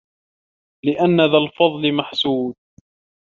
[0.85, 2.55] لِأَنَّ ذَا الْفَضْلِ مَحْسُودٌ